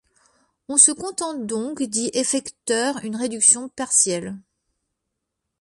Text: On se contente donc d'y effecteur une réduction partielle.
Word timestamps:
On 0.67 0.77
se 0.77 0.91
contente 0.91 1.45
donc 1.45 1.83
d'y 1.83 2.09
effecteur 2.15 3.05
une 3.05 3.15
réduction 3.15 3.69
partielle. 3.69 4.35